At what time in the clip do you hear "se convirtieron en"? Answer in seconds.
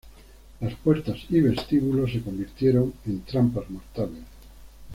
2.11-3.21